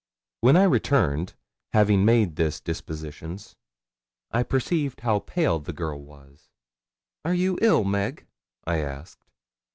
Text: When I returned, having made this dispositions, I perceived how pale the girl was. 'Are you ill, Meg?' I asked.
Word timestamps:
When 0.39 0.57
I 0.57 0.63
returned, 0.63 1.35
having 1.73 2.03
made 2.05 2.35
this 2.35 2.59
dispositions, 2.59 3.55
I 4.31 4.41
perceived 4.41 5.01
how 5.01 5.19
pale 5.19 5.59
the 5.59 5.73
girl 5.73 6.01
was. 6.03 6.49
'Are 7.23 7.35
you 7.35 7.59
ill, 7.61 7.83
Meg?' 7.83 8.25
I 8.65 8.79
asked. 8.79 9.23